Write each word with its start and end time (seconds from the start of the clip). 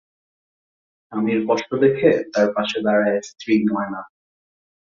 স্বামীর 1.03 1.39
কষ্ট 1.49 1.69
দেখে 1.83 2.11
তার 2.33 2.47
পাশে 2.55 2.77
দাড়ায় 2.85 3.19
স্ত্রী 3.29 3.53
ময়না। 3.67 4.01